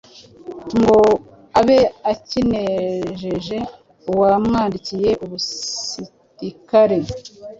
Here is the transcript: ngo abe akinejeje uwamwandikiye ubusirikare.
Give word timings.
ngo 0.79 0.99
abe 1.59 1.79
akinejeje 2.11 3.57
uwamwandikiye 4.11 5.09
ubusirikare. 5.23 6.97